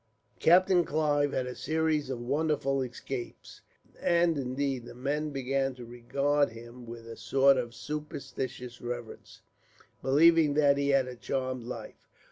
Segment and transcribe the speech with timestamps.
[0.39, 3.61] Captain Clive had a series of wonderful escapes,
[4.01, 9.41] and indeed the men began to regard him with a sort of superstitious reverence,
[10.01, 12.09] believing that he had a charmed life.